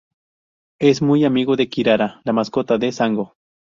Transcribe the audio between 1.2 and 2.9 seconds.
amigo de Kirara, la mascota